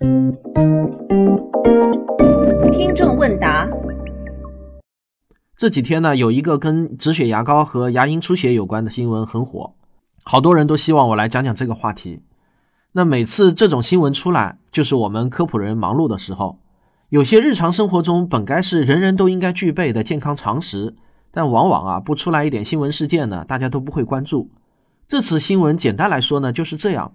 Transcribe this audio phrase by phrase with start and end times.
[0.00, 0.44] 听
[2.94, 3.68] 众问答：
[5.56, 9.74] 这几天呢，有一个跟止血牙膏和牙龈出血有关的新闻很火，
[10.22, 12.22] 好多人都希望我来讲讲这个话题。
[12.92, 16.60] 那每次这种新闻出来，就是我们科普人忙碌的时候。
[17.08, 20.94] 有些日常生活中本该是人人都应该具备的健康常识，
[21.32, 24.50] 但往往啊不出来一点新闻事件呢，大家都不会关注。
[25.08, 27.14] 这次新闻简单来说呢就是这样：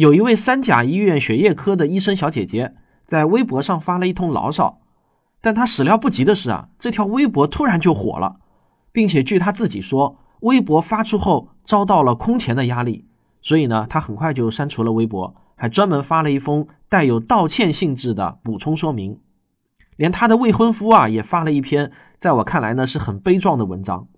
[0.00, 2.74] 有一位三甲医院血液科的医生小姐姐
[3.04, 4.80] 在微博上发了一通牢骚，
[5.42, 8.36] 但她始料不及的是啊，这条微博突然就火了，
[8.92, 13.04] 并且据她自己说，微博发出后遭到了空前的压力，
[13.42, 15.34] 所以呢，她很快就删除了微博。
[15.54, 19.20] 还专门发了一封带有道歉性质的补充说明，
[19.98, 24.08] 连她的未婚夫啊也发了一篇，在我看来呢是很悲壮的文章。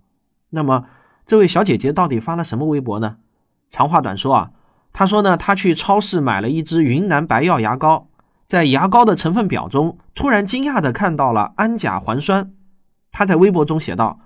[0.50, 0.84] 那么
[1.26, 3.16] 这位小姐姐到底发了什么微博呢？
[3.68, 4.52] 长话短说啊，
[4.92, 8.08] 他说呢，他去超市买了一支云南白药牙膏，
[8.46, 12.52] 在牙膏的成分表中突然惊讶的看到了氨甲环酸。
[13.10, 14.20] 他在微博中写道：“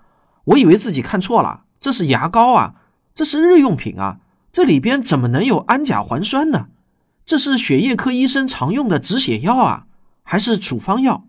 [0.45, 2.75] 我以为自己看错了，这是牙膏啊，
[3.15, 4.19] 这是日用品啊，
[4.53, 6.67] 这里边怎么能有氨甲环酸呢？”
[7.27, 9.87] 这是血液科医生常用的止血药啊，
[10.23, 11.25] 还是处方药？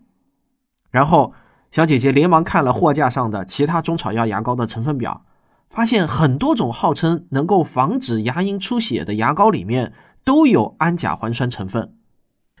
[0.90, 1.32] 然后
[1.72, 5.24] 小姐姐连忙看了货架上的其他中草药牙膏的成分表，
[5.70, 9.92] 发现很多种号称能够防止牙龈出血的牙膏里面
[10.24, 11.94] 都有氨甲环酸成分。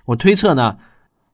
[0.06, 0.78] 我推测呢，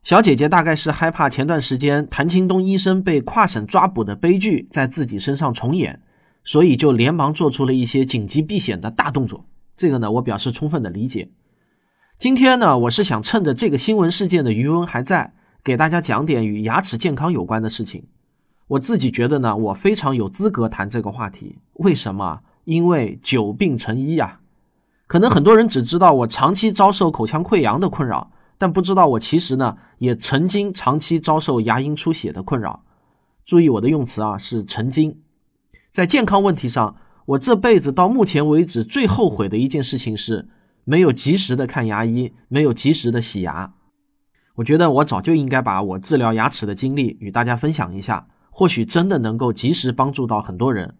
[0.01, 6.01] 小姐姐大概是害怕前段时间谭青东医生被跨省抓捕的悲剧在自己身上重演，
[6.43, 9.45] 所以就连忙做出了一些紧急避险的大动作。
[9.77, 11.29] 这个呢，我表示充分的理解。
[12.17, 18.05] 今天呢，我是想趁着这个新闻事件的余温还在，给大家讲点与牙齿健康有关的事情。
[18.67, 21.57] 我自己觉得呢，我非常有资格谈这个话题。
[21.73, 22.41] 为什么？
[22.63, 24.39] 因为久病成医呀。
[25.07, 32.83] 可能很多人只知道我长期遭受口腔溃疡的困扰，但不知道我其实呢，也曾经长期遭受牙龈出血的困扰。
[33.45, 35.19] 注意我的用词啊，是曾经。
[35.91, 40.49] 在健康问题上，我这辈子到目前为止最后悔的一件事情是。
[40.87, 43.73] 没有及时的看牙医，没有及时的洗牙，
[44.53, 48.27] 我觉得我早就应该把我治疗牙齿的经历与大家分享一下，
[48.57, 50.95] 或许真的能够及时帮助到很多人。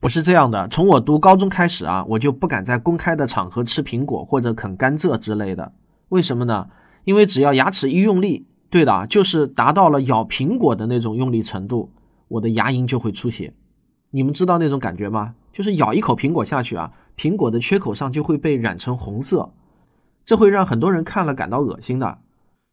[0.00, 5.74] 我是这样的，从我读高中开始啊，我就不敢在公开的场合吃苹果或者啃甘蔗之类的。
[6.08, 6.70] 为什么呢？
[7.04, 11.92] 因为只要牙齿一用力，对的，就是达到了咬苹果的那种用力程度，
[12.28, 13.52] 我的牙龈就会出血。
[14.08, 15.34] 你们知道那种感觉吗？
[15.52, 16.90] 就是咬一口苹果下去啊。
[17.14, 19.52] 苹果的缺口上就会被染成红色，
[20.24, 22.20] 这会让很多人看了感到恶心的。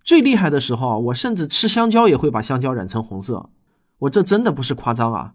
[0.02, 3.50] 最厉害的时候，我甚至吃香蕉也会把香蕉染成红色。
[4.00, 5.34] 我这真的不是夸张啊！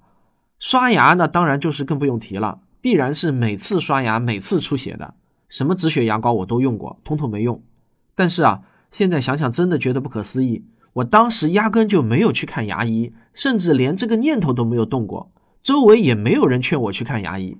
[0.58, 5.14] 刷牙那当然就是更不用提了，必然是每次刷牙每次出血的。
[5.48, 7.62] 什么止血牙膏我都用过，通通没用。
[8.14, 10.64] 但是啊，现在想想真的觉得不可思议。
[10.94, 17.58] 我当时压根就没有去看牙医，甚至连这个念头都没有动过，周围也没有人劝我去看牙医。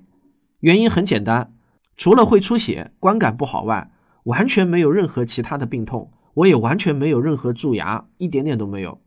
[0.59, 1.51] 原因很简单，
[1.97, 3.91] 除了会出血、观感不好外，
[4.23, 9.01] 完全没有任何其他的病痛，我也完全没有任何蛀牙，一点点都没有。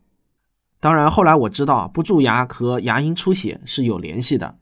[0.79, 4.57] 当然，后来我知道不蛀牙和牙龈出血是有联系的，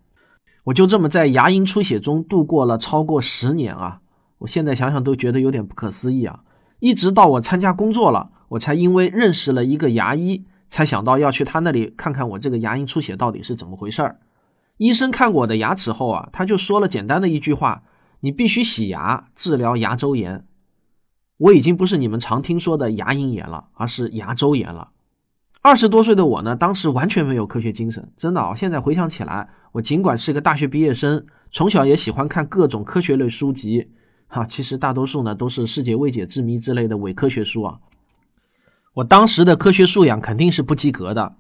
[0.65, 3.99] 我就这么在牙龈出血中度过了超过十年啊！
[4.39, 6.41] 我现在想想都觉得有点不可思议啊！
[6.79, 14.19] 一直到我参加工作了，我才因为认识了一个牙医，才想到要去他那里看看我这个牙龈出血到底是怎么回事儿。
[14.77, 17.83] 医生看过我的牙齿后啊，他就说了简单的一句话
[18.21, 20.45] ：“你必须洗牙治疗牙周炎。”
[21.37, 24.91] 我已经不是你们常听说的牙龈炎了，而是牙周炎了。
[25.65, 28.53] 二十多岁的我呢，当时完全没有科学精神，真的啊！
[28.53, 33.89] 现在回想起来，我尽管是个大学毕业生，从小也喜欢看各种科学类书籍，
[34.27, 37.79] 哈，其实大多数呢都是世界未解之谜之类的伪科学书啊。
[38.93, 41.33] 我当时的科学素养肯定是不及格的，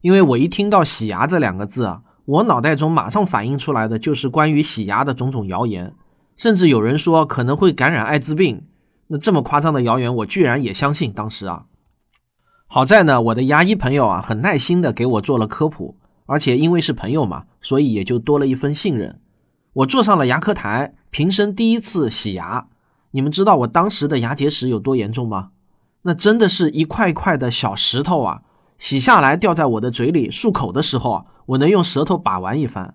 [0.00, 2.02] 因为我一听到洗牙这两个字啊。
[2.24, 5.92] 我脑袋中马上反映出来的就是关于洗牙的种种谣言，
[6.36, 8.62] 甚至有人说可能会感染艾滋病。
[9.08, 11.12] 那这么夸张的谣言，我居然也相信。
[11.12, 11.64] 当时啊，
[12.74, 19.20] 好在呢，我的牙医朋友啊很耐心的给我做了科普，而且因为是朋友嘛，所以也就多了一份信任。
[19.74, 22.68] 我坐上了牙科台，平生第一次洗牙。
[23.10, 25.50] 你们知道我当时的牙结石有多严重吗？
[26.00, 28.40] 那真的是一块块的小石头啊！
[28.78, 32.94] 洗下来掉在我的嘴里，漱口的时候啊，我能用舌头把玩一番。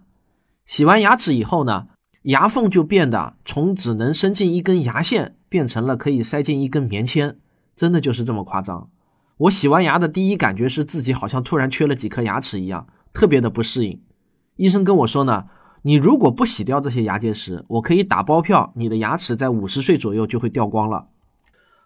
[0.65, 1.85] 洗完牙齿以后呢，
[2.23, 7.37] 牙缝就变得从只能伸进一根牙线，变成了可以塞进一根棉签，
[7.75, 8.89] 真的就是这么夸张。
[9.37, 14.01] 我洗完牙的第一感觉是自己好像突然缺了几颗牙齿一样，特别的不适应。
[14.55, 15.45] 医生跟我说呢，
[15.83, 21.09] 你如果不洗掉这些牙结石，我可以打包票，你的牙齿在五十岁左右就会掉光了。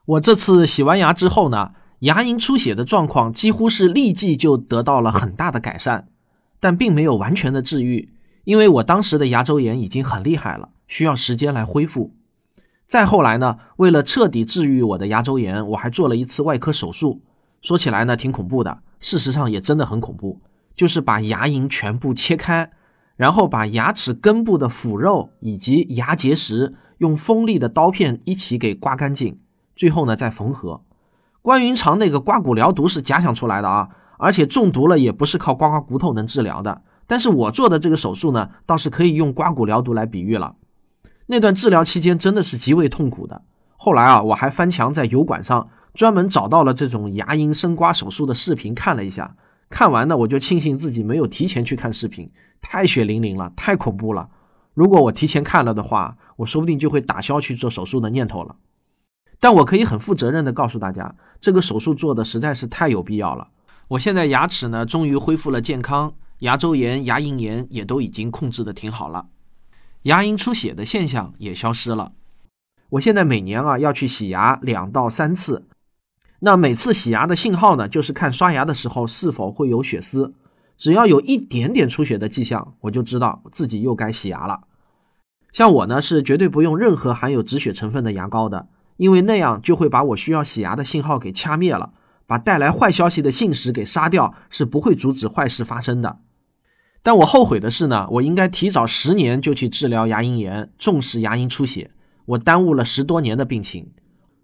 [0.06, 6.07] 我这次洗完牙之后呢，牙龈出血的状况几乎是立即就得到了很大的改善，
[6.62, 8.13] 但并没有完全的治愈，
[8.45, 12.13] 因为我当时的牙周炎已经很厉害了，需要时间来恢复。
[12.88, 17.21] 再后来呢，为了彻底治愈我的牙周炎，我还做了一次外科手术。
[17.62, 20.40] 说起来呢，挺恐怖的，事实上也真的很恐怖，
[20.75, 22.72] 就是把牙龈全部切开，
[23.16, 29.40] 然后把牙齿根部的腐肉以及牙结石用锋利的刀片一起给刮干净。
[29.75, 30.81] 最后呢，再缝合。
[31.42, 36.81] 关云长那个刮骨疗毒是假想出来的啊，而且中毒了也不是靠刮刮骨头能治疗的。
[37.08, 40.56] 但是我做的这个手术呢，倒是可以用刮骨疗毒来比喻了。
[41.28, 43.42] 那段治疗期间真的是极为痛苦的。
[43.75, 49.35] 后来啊，我还翻墙在油管上专门找到了这种牙龈生刮手术的视频看了一下。
[49.69, 54.29] 看完呢，我就庆幸自己没有提前去看视频，太血淋淋了，太恐怖了。
[54.73, 58.55] 如果我提前看了的话，我说不定就会打消去做手术的念头了。
[59.39, 63.47] 但我可以很负责任的告诉大家，这个手术做的实在是太有必要了。
[63.89, 69.27] 我现在牙齿呢，终于恢复了健康，牙周炎、牙龈炎也都已经控制的挺好了，
[70.03, 72.11] 牙龈出血的现象也消失了。
[72.89, 75.67] 我现在每年啊要去洗牙两到三次，
[76.43, 80.33] 那每次洗牙的信号呢，就是看刷牙的时候是否会有血丝，
[80.75, 84.61] 只要有一点点出血的迹象，我就知道自己又该洗牙了。
[85.51, 88.67] 像我呢，是绝对不用任何含有止血成分的牙膏的。
[88.97, 91.91] 因为那样就会把我需要洗牙的信号给掐灭了，
[92.27, 96.19] 把带来坏消息的信使给杀掉，是不会阻止坏事发生的。
[97.01, 101.89] 但我后悔的是呢，我应该提早十年就去治疗牙龈炎，重视牙龈出血，
[102.25, 103.91] 我耽误了十多年的病情，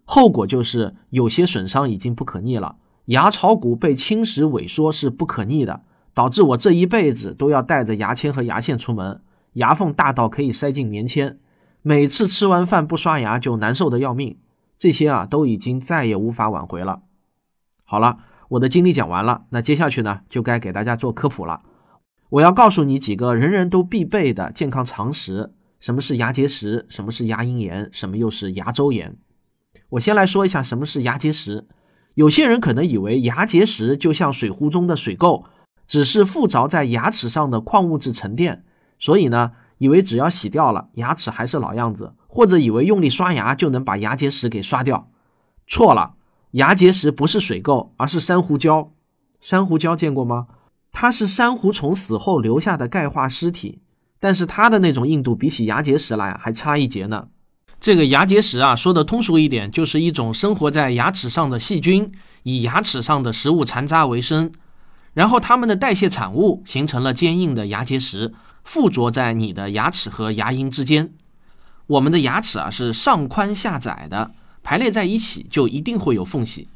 [0.09, 2.77] 后果就是有些损伤已经不可逆了，
[3.07, 5.81] 牙槽骨被侵蚀萎缩是不可逆的，
[6.13, 9.21] 导致我这一辈子都要带着牙签和牙线出门，
[9.53, 11.37] 牙缝大到可以塞进棉签，
[11.81, 14.37] 每次吃完饭不刷牙就难受的要命。
[14.77, 17.01] 这些啊都已经再也无法挽回了。
[17.83, 21.63] 好了，我的经历讲完了，那接下去呢就该给大家做科普了。
[22.29, 25.51] 我要告诉你几个人人都必备的健康常识：
[25.81, 26.85] 什么是牙结石？
[26.87, 27.89] 什么是牙龈炎？
[27.91, 29.17] 什么又是牙周炎？
[29.89, 31.67] 我先来说一下什么是牙结石。
[32.15, 35.43] 有些人可能以为牙结石就像水壶中的水垢，
[35.87, 38.63] 只是附着在牙齿上的矿物质沉淀，
[38.99, 42.13] 所以呢，以为只要洗掉了，牙齿还是老样子。
[42.27, 45.09] 或者以为用力刷牙就能把牙结石给刷掉，
[45.65, 46.15] 错了。
[46.51, 48.89] 牙结石不是水垢，而是珊瑚礁。
[49.41, 50.47] 珊瑚礁见过吗？
[50.91, 53.81] 它是珊瑚虫死后留下的钙化尸体，
[54.19, 57.27] 但是它的那种硬度比起牙结石来还差一截呢。
[57.79, 62.11] 这个牙结石啊，说的通俗一点，就是一种生活在牙齿上的细菌，
[62.43, 64.51] 以牙齿上的食物残渣为生，
[65.13, 68.33] 然后它们的代谢产物形成了坚硬的牙结石，
[68.63, 71.13] 附着在你的牙齿和牙龈之间。
[71.85, 74.31] 我们的牙齿啊是上宽下窄的，
[74.63, 76.67] 排列在一起就一定会有缝隙。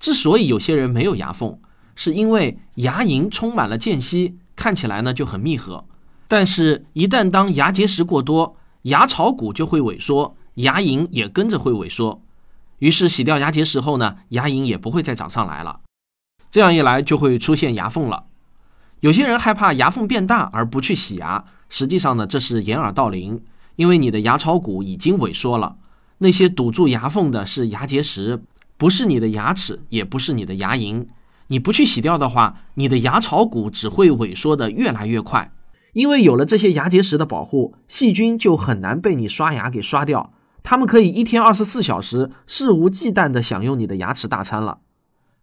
[0.00, 1.58] 之所以有些人没有牙缝，
[1.94, 5.84] 是因为牙龈充满了间隙，看起来呢就很密合。
[6.26, 12.20] 但是，一旦当牙结石过多，牙槽骨就会萎缩，牙龈也跟着会萎缩。
[12.78, 15.80] 于是洗掉牙结石后呢，牙龈也不会再长上来了。
[16.50, 18.24] 这样一来就会出现牙缝了。
[19.00, 23.42] 有些人害怕牙缝变大而不去洗牙，实际上呢这是掩耳盗铃。
[23.76, 25.76] 因为你的牙槽骨已经萎缩了，
[26.18, 28.42] 那些堵住牙缝的是牙结石，
[28.76, 31.06] 不是你的牙齿，也不是你的牙龈。
[31.46, 35.52] 你不去洗掉的话，你的牙槽骨只会萎缩的越来越快。
[35.92, 40.32] 因为有了这些牙结石的保护，细菌就很难被你刷牙给刷掉。
[40.68, 44.80] 他们可以一天二十四小时肆无忌惮地享用你的牙齿大餐了。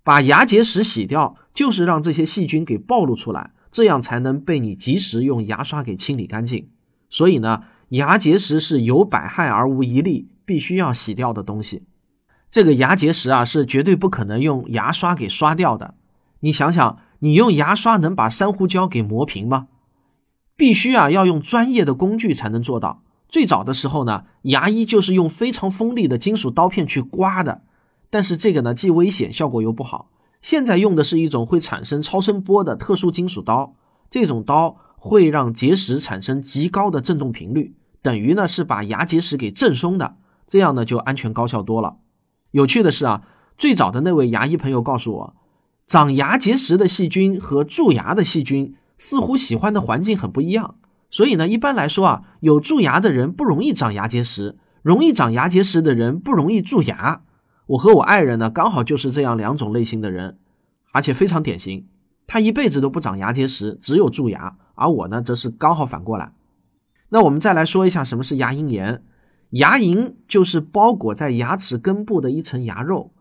[0.04, 6.70] 把牙结石洗掉，就是让这些细菌给暴露出来，这样才能被你及时用牙刷给清理干净。
[7.10, 7.64] 所以呢。
[7.90, 11.84] 牙结石是有百害而无一利，必须要洗掉的东西。
[12.50, 15.94] 这个牙结石啊，是绝对不可能用牙刷给刷掉的。
[16.40, 19.68] 你想想，你用牙刷能把珊瑚礁给磨平吗？
[20.56, 23.04] 必须啊，要用专业的工具才能做到。
[23.36, 27.64] 最早的时候呢，牙医就是用非常锋利的金属刀片去刮的，
[28.10, 30.10] 但是这个呢，既危险，效果又不好。
[30.42, 33.76] 现在用的是一种会产生超声波的特殊金属刀，
[34.10, 34.78] 这种刀。
[34.96, 40.16] 会让结石产生极高的振动频率，等于呢是把牙结石给震松的，
[40.48, 41.98] 这样呢就安全高效多了。
[42.52, 43.22] 有趣的是啊，
[43.58, 45.36] 最早的那位牙医朋友告诉我，
[45.86, 50.76] 长牙结石的细菌和蛀牙的细菌似乎喜欢的环境很不一样，
[51.16, 57.22] 所以呢一般来说啊，有蛀牙的人不容易长牙结石，容易长牙结石的人不容易蛀牙。
[57.68, 60.38] 我和我爱人呢刚好就是这样两种类型的人，
[60.92, 61.88] 而且非常典型。
[62.28, 66.34] 他一辈子都不长牙结石，只有蛀牙，而我呢，则是刚好反过来。
[67.08, 69.02] 那我们再来说一下什么是牙龈炎。
[69.52, 73.14] 牙龈就是包裹在牙齿根部的一层牙肉，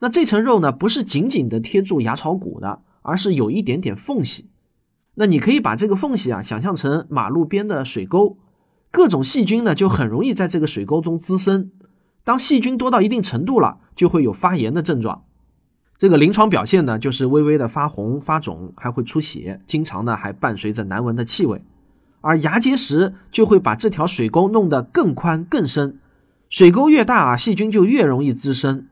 [0.00, 4.50] 那这层肉呢，不是紧紧的贴住牙槽骨的，而是有一点点缝隙。
[5.20, 8.36] 那你可以把这个缝隙啊想象成马路边的水沟，
[8.92, 11.72] 各种细菌呢就很容易在这个水沟中滋生。
[12.22, 15.24] 当细菌多到一定程度了，就会有发炎的症状。
[15.96, 21.64] 这个临床表现呢，就是微微的发红、发肿，还会出血，经常呢还伴随着难闻的气味。
[22.20, 25.98] 而牙结石就会把这条水沟弄得更宽更深，
[26.48, 28.86] 水沟越大啊，细菌就越容易滋生，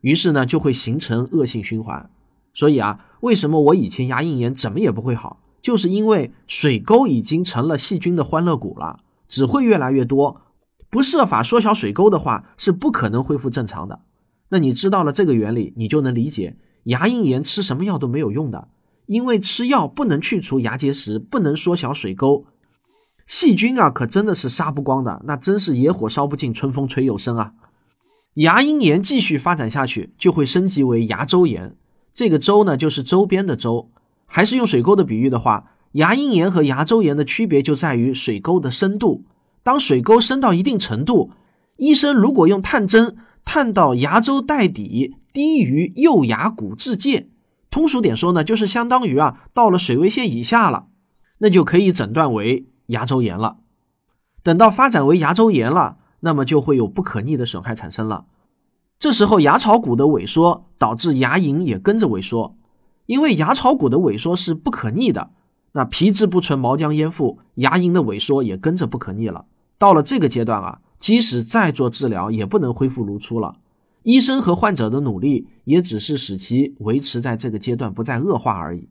[0.00, 2.08] 于是呢就会形成恶性循环。
[2.54, 10.42] 所以啊，为什么我以前牙龈炎怎么也不会好，就是因为水沟已经成了细菌的欢乐谷了，只会越来越多。
[10.90, 14.00] 不设法缩小水沟的话，是不可能恢复正常的。
[14.50, 18.68] 那你知道了这个原理，你就能理解牙龈炎吃什么药都没有用的，
[19.06, 22.44] 因为吃药不能去除牙结石，不能缩小水沟。
[23.24, 27.54] 细菌啊，可真的是杀不光的，那真是野火烧不尽，春风吹又生啊！
[28.34, 31.76] 牙龈炎继续发展下去，就会升级为牙周炎。
[32.12, 33.91] 这个周呢，就是周边的周。
[34.34, 39.26] 还是用水沟的比喻的话，牙龈炎和牙周炎的区别就在于水沟的深度。
[39.62, 41.32] 当水沟深到一定程度，
[41.76, 47.28] 医生如果用探针探到牙周袋底低于右牙骨质界，
[47.70, 50.86] 通俗点说呢，就是相当于啊到了水位线以下了，
[51.38, 52.66] 那就可以诊断为。
[52.86, 53.58] 牙周炎了，
[54.42, 58.26] 等到发展为牙周炎了，那么就会有不可逆的损害产生了。
[58.98, 62.56] 这时候牙槽骨的萎缩导致牙龈也跟着萎缩，
[63.06, 65.30] 因为牙槽骨的萎缩是不可逆的。
[65.72, 69.46] 那皮质不存，毛浆淹腹，牙龈的萎缩也跟着不可逆了。
[69.78, 73.56] 到了这个阶段啊，即使再做治疗，也不能恢复如初了。
[74.02, 78.88] 医生和患者的努力也只是使其维持在这个阶段，不再恶化而已。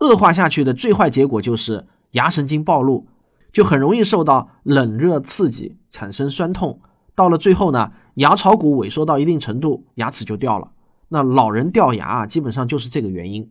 [0.00, 3.06] 恶化下去的最坏结果就是牙神经暴露。
[3.52, 6.80] 就很容易受到冷热刺激，产生酸痛。
[7.14, 10.71] 到了最后呢，牙槽骨萎缩到一定程度，牙齿就掉了。
[11.12, 13.50] 那老人掉牙啊，基本上就是这个原因。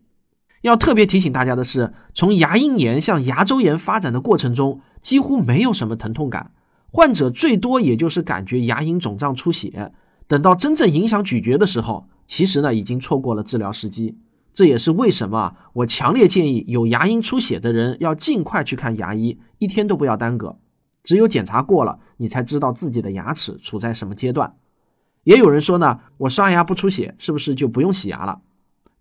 [0.63, 6.51] 要特别提醒大家的是，从牙龈炎向牙周炎发展的过程中，几乎没有什么疼痛感，
[6.91, 9.91] 患者最多也就是感觉牙龈肿胀出血。
[10.27, 14.17] 等到真正影响咀嚼的时候，其实呢，已经错过了治疗时机。
[14.53, 20.57] 这也是为什么我强烈建议有牙龈出血的人要尽快去看牙医，一天都不要耽搁。
[21.03, 24.55] 只有检查过了，你才知道自己的牙齿处在什么阶段。
[25.23, 28.41] 也有人说呢，我刷牙不出血，是不是就不用洗牙了？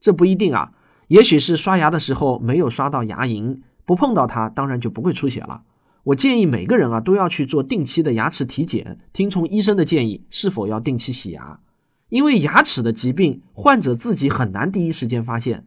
[0.01, 0.73] 这不一定啊，
[1.09, 5.63] 也许是刷牙的时候没有刷到牙龈，不碰到它，当然就不会出血了。
[6.05, 11.61] 我建议每个人啊都要去做定期的牙齿体检，听从医生的建议，是否要定期洗牙。
[12.09, 15.67] 因为牙齿的疾病，患者自己很难第一时间发现。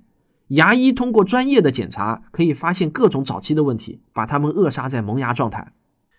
[0.49, 5.73] 牙医通过专业的检查，可以发现各种早期的问题，把它们扼杀在萌芽状态。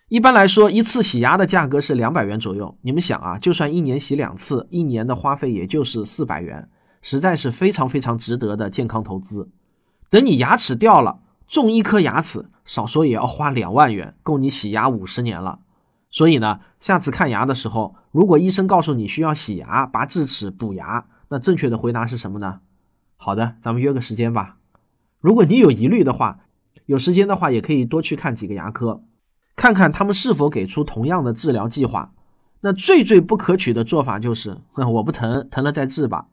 [0.07, 2.77] 一般来说，一次洗牙的价格是两百元左右。
[2.83, 6.69] 你们想啊，就算一年洗两次，一年的花费也就是四百元，
[7.01, 9.49] 实在是非常非常值得的健康投资。
[10.11, 15.61] 等你牙齿掉了，种一颗牙齿，少说也要花两万元，够你洗牙五十年了。
[16.11, 22.59] 所以呢，下次看牙的时候，如果医生告诉你需要洗牙、拔智齿、补牙，那正确的回答是什么呢？
[23.17, 24.57] 好的，咱们约个时间吧。
[25.19, 26.41] 如果你有疑虑的话，
[26.85, 29.01] 有时间的话也可以多去看几个牙科，
[29.55, 32.11] 看看他们是否给出同样的治疗计划。
[32.61, 36.27] 那最最不可取的做法就是，我不疼，疼了再治吧。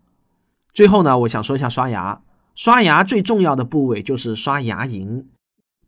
[0.73, 2.23] 最后呢，我想说一下刷牙，
[2.55, 5.25] 刷牙最重要的部位就是刷牙龈。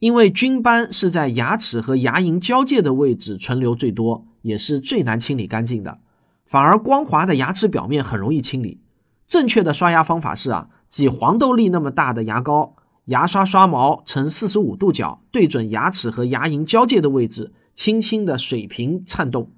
[0.01, 5.99] 因为菌斑是在牙齿和牙龈交界的位置存留最多，也是最难清理干净的。
[6.45, 8.83] 反而光滑的牙齿表面很容易清理。
[9.27, 12.77] 正确的刷牙方法是啊，挤黄豆粒那么大的牙膏，
[13.07, 19.51] 牙刷刷毛呈四十五度角，对准牙齿和牙龈交界的位置，轻轻的水平颤动。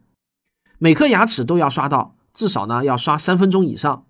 [0.78, 4.04] 每颗牙齿都要刷到，至少呢要刷三分钟以上。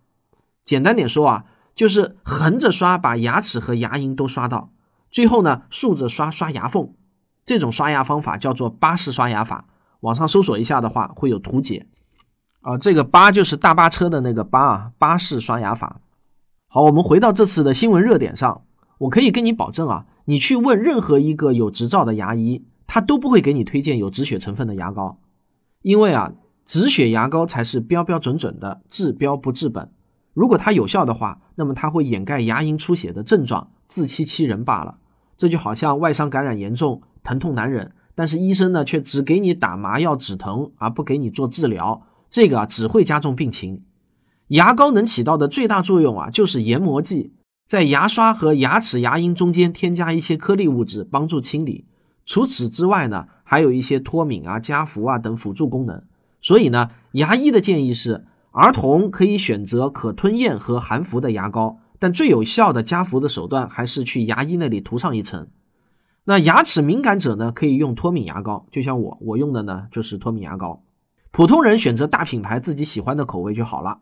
[0.64, 4.71] 简单点说啊，就是横着刷，把牙齿和牙龈都刷到。
[5.11, 6.95] 最后呢，竖着刷刷牙缝，
[7.45, 9.66] 这种刷牙方法叫做巴氏刷牙法。
[10.00, 11.87] 网上搜索一下的话，会有图解。
[12.62, 16.00] 啊，这个巴就是大巴车的那个巴啊，巴氏刷牙法。
[16.69, 18.62] 好，我们回到这次的新闻热点上，
[18.99, 25.19] 我可以跟你保证啊，你去问任何一个有执照的牙医，他都不会给你推荐有止血成分的牙膏，
[25.83, 26.33] 因为啊，
[26.65, 29.91] 止血牙膏才是标标准准的治标不治本。
[30.33, 34.99] 如果它有效的话，那么它会掩盖牙龈出血的症状，自欺欺人罢了。
[35.37, 43.83] 这就好像外伤感染严重，疼痛难忍，但是医生呢却只给你打麻药止疼，而不给你做治疗，这个啊只会加重病情。
[44.49, 47.33] 牙膏能起到的最大作用啊就是研磨剂，
[47.66, 51.85] 在牙刷和牙齿牙龈中间添加一些颗粒物质，帮助清理。
[52.25, 56.04] 除此之外呢，还有一些脱敏啊、加氟啊等辅助功能。
[56.40, 65.49] 所以呢，牙医的建议是，儿童可以选择可吞咽和含氟的牙膏，但最有效的加氟的手段还是去牙医那里涂上一层。
[66.25, 70.85] 那牙齿敏感者呢，可以用脱敏牙膏，就像我，我用的呢就是脱敏牙膏。
[71.32, 73.99] 普通人选择大品牌自己喜欢的口味就好了。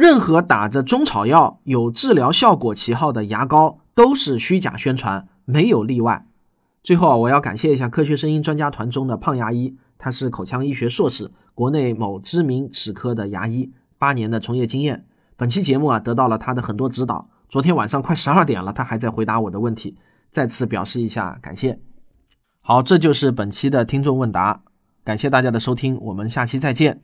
[0.00, 6.26] 任何打着中草药有治疗效果旗号的牙膏都是虚假宣传，没有例外。
[6.82, 15.04] 最后啊，我要感谢一下科学声音专家团中的胖牙医，他是口腔医学硕士，国内某知名齿科的牙医，八年的从业经验。
[15.36, 17.28] 本期节目啊，得到了他的很多指导。
[17.50, 19.98] 昨天晚上快十二点了，他还在回答我的问题。
[20.30, 21.78] 再次表示一下感谢。
[22.62, 24.62] 好，这就是本期的听众问答，
[25.04, 27.02] 感谢大家的收听，我们下期再见。